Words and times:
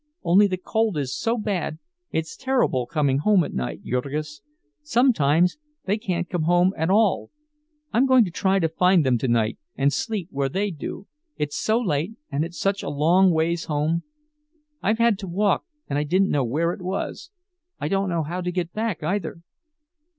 Only 0.23 0.47
the 0.47 0.57
cold 0.57 0.97
is 0.97 1.15
so 1.15 1.37
bad—it's 1.37 2.35
terrible 2.35 2.87
coming 2.87 3.19
home 3.19 3.43
at 3.43 3.53
night, 3.53 3.83
Jurgis. 3.83 4.41
Sometimes 4.81 5.59
they 5.85 5.95
can't 5.99 6.27
come 6.27 6.41
home 6.45 6.73
at 6.75 6.89
all—I'm 6.89 8.07
going 8.07 8.25
to 8.25 8.31
try 8.31 8.57
to 8.57 8.67
find 8.67 9.05
them 9.05 9.19
tonight 9.19 9.59
and 9.75 9.93
sleep 9.93 10.29
where 10.31 10.49
they 10.49 10.71
do, 10.71 11.05
it's 11.37 11.55
so 11.55 11.79
late 11.79 12.13
and 12.31 12.43
it's 12.43 12.57
such 12.57 12.81
a 12.81 12.89
long 12.89 13.29
ways 13.29 13.65
home. 13.65 14.01
I've 14.81 14.97
had 14.97 15.19
to 15.19 15.27
walk, 15.27 15.65
and 15.87 15.99
I 15.99 16.03
didn't 16.03 16.31
know 16.31 16.45
where 16.45 16.73
it 16.73 16.81
was—I 16.81 17.87
don't 17.87 18.09
know 18.09 18.23
how 18.23 18.41
to 18.41 18.51
get 18.51 18.73
back, 18.73 19.03
either. 19.03 19.43